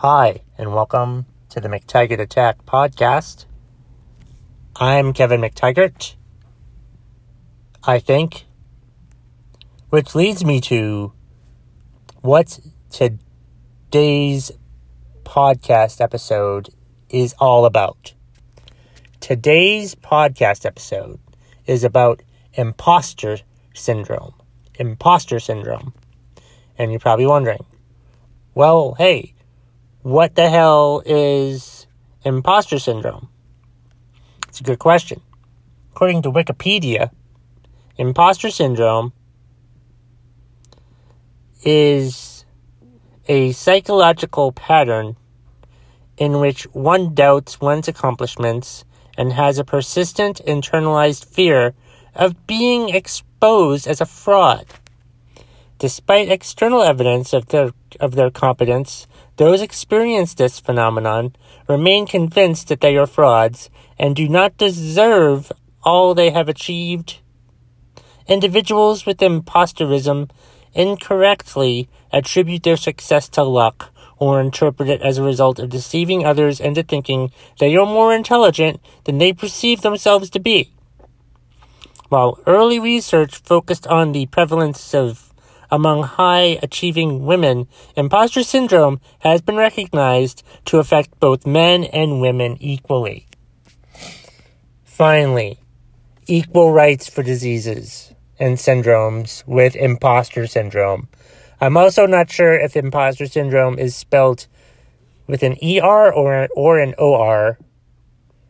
[0.00, 3.46] Hi, and welcome to the McTaggart Attack podcast.
[4.76, 6.14] I'm Kevin McTaggart,
[7.82, 8.44] I think,
[9.88, 11.12] which leads me to
[12.20, 12.60] what
[12.92, 14.52] today's
[15.24, 16.70] podcast episode
[17.10, 18.14] is all about.
[19.18, 21.18] Today's podcast episode
[21.66, 22.22] is about
[22.52, 23.38] imposter
[23.74, 24.34] syndrome.
[24.76, 25.92] Imposter syndrome.
[26.78, 27.66] And you're probably wondering,
[28.54, 29.34] well, hey,
[30.02, 31.86] what the hell is
[32.24, 33.28] imposter syndrome?
[34.48, 35.20] It's a good question.
[35.92, 37.10] According to Wikipedia,
[37.96, 39.12] imposter syndrome
[41.64, 42.44] is
[43.26, 45.16] a psychological pattern
[46.16, 48.84] in which one doubts one's accomplishments
[49.16, 51.74] and has a persistent internalized fear
[52.14, 54.66] of being exposed as a fraud.
[55.78, 61.36] Despite external evidence of their, of their competence, those experiencing this phenomenon
[61.68, 65.52] remain convinced that they are frauds and do not deserve
[65.84, 67.20] all they have achieved.
[68.26, 70.28] Individuals with imposterism
[70.74, 76.58] incorrectly attribute their success to luck or interpret it as a result of deceiving others
[76.58, 80.72] into thinking they are more intelligent than they perceive themselves to be.
[82.08, 85.27] While early research focused on the prevalence of
[85.70, 92.56] among high achieving women, imposter syndrome has been recognized to affect both men and women
[92.60, 93.26] equally.
[94.84, 95.58] Finally,
[96.26, 101.08] equal rights for diseases and syndromes with imposter syndrome.
[101.60, 104.46] I'm also not sure if imposter syndrome is spelled
[105.26, 107.58] with an ER or, or an OR.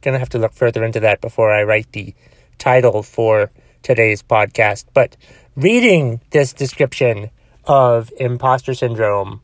[0.00, 2.14] Gonna have to look further into that before I write the
[2.58, 3.50] title for
[3.82, 4.86] today's podcast.
[4.94, 5.16] But
[5.56, 7.30] reading this description
[7.64, 9.40] of imposter syndrome,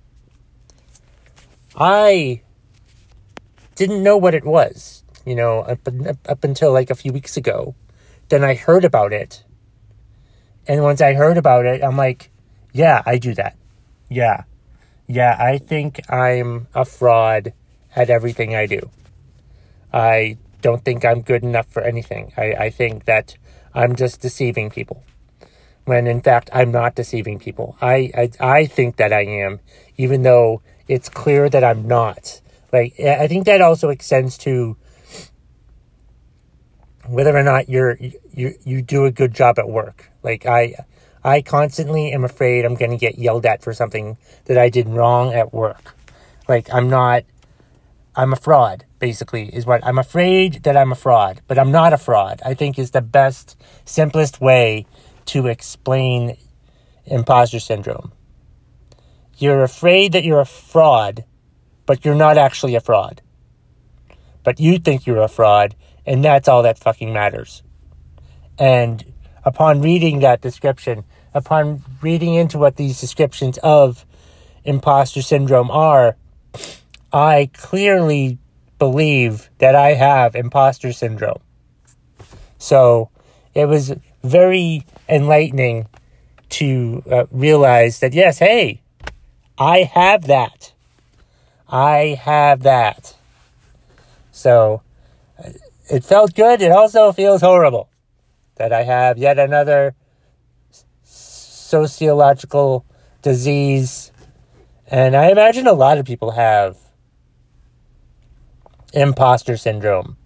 [1.76, 2.42] I
[3.74, 5.80] didn't know what it was, you know, up,
[6.28, 7.74] up until like a few weeks ago.
[8.28, 9.44] Then I heard about it.
[10.66, 12.30] And once I heard about it, I'm like,
[12.72, 13.56] yeah, I do that.
[14.10, 14.44] Yeah.
[15.06, 17.54] Yeah, I think I'm a fraud
[17.96, 18.90] at everything I do.
[19.92, 22.32] I don't think I'm good enough for anything.
[22.36, 23.36] I, I think that
[23.72, 25.02] I'm just deceiving people
[25.88, 27.76] when in fact I'm not deceiving people.
[27.80, 29.60] I, I, I think that I am,
[29.96, 32.42] even though it's clear that I'm not.
[32.70, 34.76] Like, I think that also extends to
[37.06, 37.96] whether or not you're,
[38.34, 40.10] you, you do a good job at work.
[40.22, 40.74] Like, I,
[41.24, 44.86] I constantly am afraid I'm going to get yelled at for something that I did
[44.88, 45.94] wrong at work.
[46.46, 47.24] Like, I'm not,
[48.14, 51.94] I'm a fraud, basically, is what I'm afraid that I'm a fraud, but I'm not
[51.94, 52.42] a fraud.
[52.44, 53.56] I think is the best,
[53.86, 54.84] simplest way
[55.28, 56.36] to explain
[57.06, 58.12] imposter syndrome.
[59.36, 61.24] You're afraid that you're a fraud,
[61.86, 63.22] but you're not actually a fraud.
[64.42, 65.74] But you think you're a fraud,
[66.04, 67.62] and that's all that fucking matters.
[68.58, 69.04] And
[69.44, 74.04] upon reading that description, upon reading into what these descriptions of
[74.64, 76.16] imposter syndrome are,
[77.12, 78.38] I clearly
[78.78, 81.40] believe that I have imposter syndrome.
[82.58, 83.10] So
[83.54, 85.88] it was very enlightening
[86.50, 88.80] to uh, realize that, yes, hey,
[89.58, 90.72] I have that.
[91.68, 93.16] I have that.
[94.30, 94.82] So
[95.38, 95.50] uh,
[95.90, 96.62] it felt good.
[96.62, 97.90] It also feels horrible
[98.56, 99.94] that I have yet another
[101.02, 102.84] sociological
[103.22, 104.12] disease.
[104.86, 106.76] And I imagine a lot of people have
[108.92, 110.16] imposter syndrome.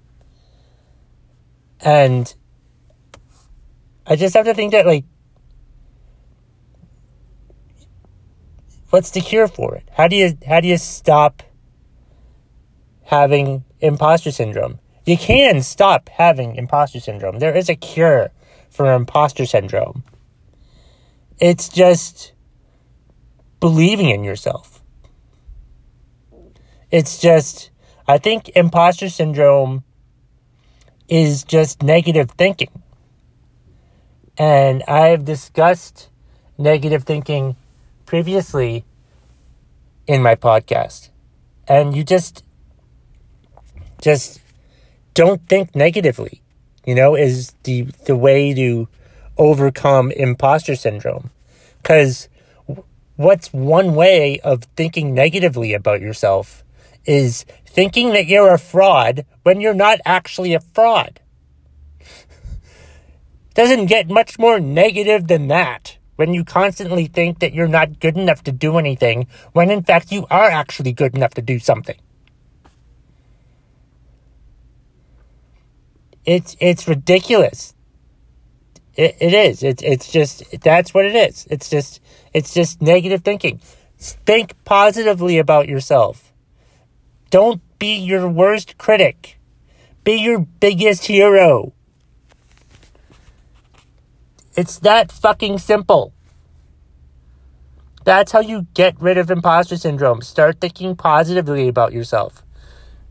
[1.81, 2.33] And
[4.07, 5.05] I just have to think that like
[8.91, 9.89] what's the cure for it?
[9.93, 11.43] How do you how do you stop
[13.05, 14.81] having imposter syndrome?
[15.05, 17.39] You can stop having imposter syndrome.
[17.39, 18.31] There is a cure
[18.71, 20.05] for imposter syndrome.
[21.39, 22.33] It's just
[23.61, 24.83] believing in yourself.
[26.91, 27.71] It's just
[28.07, 29.85] I think imposter syndrome
[31.09, 32.82] is just negative thinking.
[34.39, 36.09] And I've discussed
[36.57, 37.57] negative thinking
[38.07, 38.85] previously
[40.07, 41.11] in my podcast.
[41.69, 42.45] And you just
[44.01, 44.41] just
[45.15, 46.43] don't think negatively.
[46.85, 48.89] You know, is the the way to
[49.39, 51.31] overcome imposter syndrome.
[51.83, 52.29] Cuz
[53.17, 56.65] what's one way of thinking negatively about yourself
[57.05, 61.21] is thinking that you're a fraud when you're not actually a fraud.
[63.55, 68.17] Doesn't get much more negative than that when you constantly think that you're not good
[68.17, 71.99] enough to do anything, when in fact you are actually good enough to do something.
[76.25, 77.75] It's it's ridiculous.
[78.95, 79.63] It, it is.
[79.63, 81.47] It's it's just that's what it is.
[81.51, 82.01] It's just
[82.33, 83.61] it's just negative thinking.
[83.99, 86.33] Think positively about yourself.
[87.31, 89.39] Don't be your worst critic.
[90.05, 91.73] Be your biggest hero.
[94.55, 96.13] It's that fucking simple.
[98.05, 100.23] That's how you get rid of imposter syndrome.
[100.23, 102.43] Start thinking positively about yourself.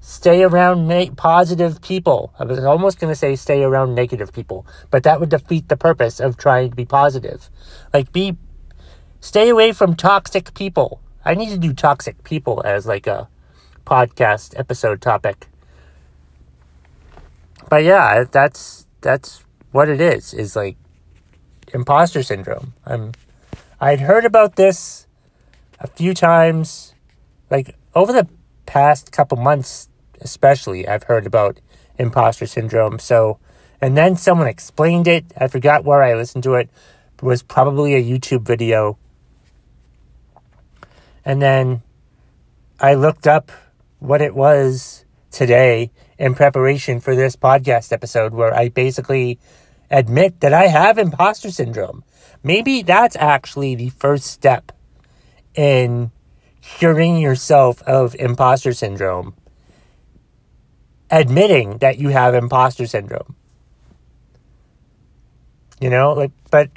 [0.02, 2.34] Stay around na- positive people.
[2.38, 5.78] I was almost going to say stay around negative people, but that would defeat the
[5.78, 7.50] purpose of trying to be positive.
[7.94, 8.38] Like be
[9.20, 11.00] stay away from toxic people.
[11.24, 13.30] I need to do toxic people as like a
[13.86, 15.48] podcast episode topic.
[17.70, 20.34] But yeah, that's that's what it is.
[20.34, 20.78] Is like
[21.74, 22.74] imposter syndrome.
[22.86, 23.14] I'm
[23.80, 25.08] I'd heard about this
[25.80, 26.94] a few times
[27.50, 28.28] like over the
[28.66, 29.90] past couple months
[30.22, 31.60] especially I've heard about
[31.98, 33.00] imposter syndrome.
[33.00, 33.40] So
[33.82, 35.26] and then someone explained it.
[35.36, 36.70] I forgot where I listened to it.
[37.16, 38.98] It was probably a YouTube video.
[41.26, 41.82] And then
[42.80, 43.52] I looked up
[44.00, 49.40] what it was today in preparation for this podcast episode where I basically
[49.92, 52.04] admit that I have imposter syndrome.
[52.44, 54.72] Maybe that's actually the first step
[55.54, 56.12] in
[56.62, 59.36] curing yourself of imposter syndrome.
[61.12, 63.36] Admitting that you have imposter syndrome.
[65.80, 66.70] You know, like, but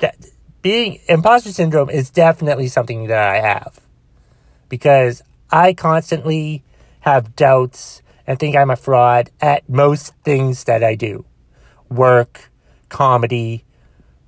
[0.63, 3.81] being imposter syndrome is definitely something that I have
[4.69, 6.65] because I constantly
[7.01, 11.25] have doubts and think I'm a fraud at most things that I do
[11.91, 12.51] work,
[12.95, 13.65] comedy,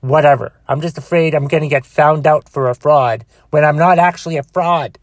[0.00, 0.52] whatever.
[0.66, 4.00] I'm just afraid I'm going to get found out for a fraud when I'm not
[4.00, 4.98] actually a fraud.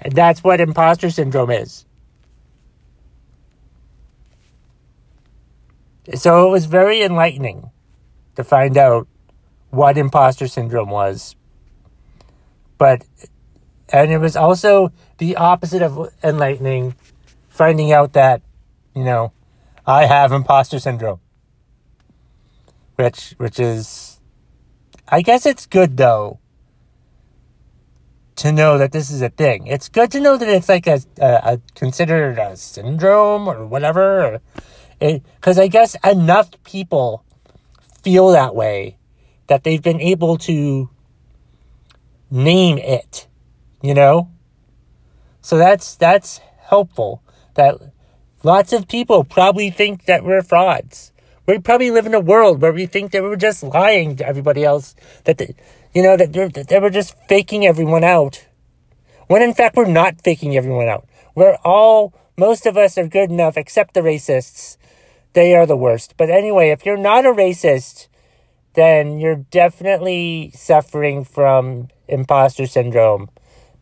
[0.00, 1.84] And that's what imposter syndrome is.
[6.14, 7.70] So it was very enlightening
[8.36, 9.06] to find out
[9.68, 11.36] what imposter syndrome was.
[12.78, 13.04] But,
[13.90, 16.94] and it was also the opposite of enlightening
[17.50, 18.40] finding out that,
[18.94, 19.32] you know,
[19.86, 21.20] I have imposter syndrome
[23.00, 24.20] which which is
[25.08, 26.38] I guess it's good though
[28.36, 29.66] to know that this is a thing.
[29.66, 34.40] It's good to know that it's like a, a, a considered a syndrome or whatever.
[34.98, 37.24] Because I guess enough people
[38.02, 38.96] feel that way
[39.48, 40.88] that they've been able to
[42.30, 43.26] name it,
[43.82, 44.30] you know?
[45.42, 47.22] So that's that's helpful
[47.54, 47.76] that
[48.42, 51.12] lots of people probably think that we're frauds
[51.46, 54.64] we probably live in a world where we think that we're just lying to everybody
[54.64, 54.94] else,
[55.24, 55.54] that, they,
[55.94, 58.46] you know, that, that they we're just faking everyone out.
[59.26, 61.08] When in fact, we're not faking everyone out.
[61.34, 64.76] We're all, most of us are good enough, except the racists.
[65.32, 66.14] They are the worst.
[66.16, 68.08] But anyway, if you're not a racist,
[68.74, 73.30] then you're definitely suffering from imposter syndrome.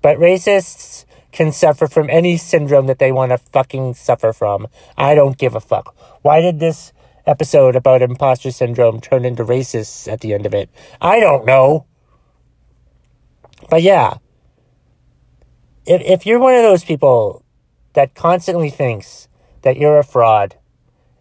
[0.03, 4.69] But racists can suffer from any syndrome that they want to fucking suffer from.
[4.97, 5.95] I don't give a fuck.
[6.23, 6.93] Why did this
[7.29, 10.71] episode about imposter syndrome turned into racists at the end of it.
[11.01, 11.85] I don't know.
[13.69, 14.15] But yeah.
[15.85, 17.45] If, if you're one of those people
[17.93, 19.29] that constantly thinks
[19.63, 20.57] that you're a fraud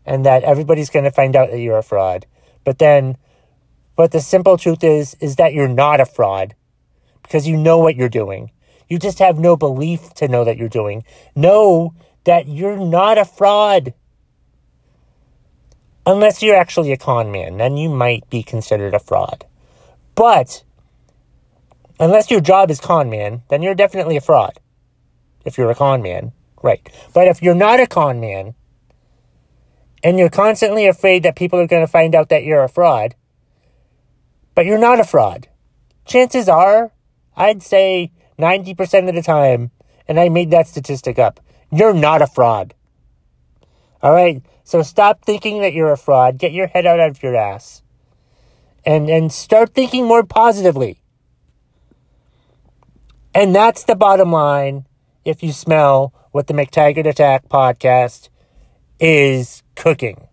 [0.06, 2.26] and that everybody's going to find out that you're a fraud,
[2.64, 3.18] but then,
[3.98, 6.56] but the simple truth is, is that you're not a fraud
[7.22, 8.52] because you know what you're doing.
[8.88, 11.04] You just have no belief to know that you're doing.
[11.36, 11.94] Know
[12.24, 13.94] that you're not a fraud.
[16.08, 19.46] Unless you're actually a con man, then you might be considered a fraud.
[20.16, 20.64] But
[22.00, 24.58] unless your job is con man, then you're definitely a fraud.
[25.44, 26.32] If you're a con man,
[26.64, 26.82] right.
[27.14, 28.56] But if you're not a con man,
[30.02, 33.14] and you're constantly afraid that people are going to find out that you're a fraud,
[34.56, 35.50] but you're not a fraud,
[36.06, 36.94] chances are,
[37.36, 39.72] I'd say 90% of the time,
[40.08, 42.74] and I made that statistic up, you're not a fraud.
[44.02, 44.42] All right.
[44.68, 46.38] So stop thinking that you're a fraud.
[46.38, 47.84] Get your head out of your ass.
[48.86, 51.02] And and start thinking more positively.
[53.34, 54.86] And that's the bottom line
[55.24, 58.28] if you smell what the McTaggart Attack podcast
[59.00, 60.27] is cooking.